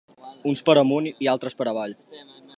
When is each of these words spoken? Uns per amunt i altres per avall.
Uns 0.51 0.63
per 0.69 0.75
amunt 0.83 1.11
i 1.27 1.31
altres 1.35 1.59
per 1.61 1.69
avall. 1.75 1.97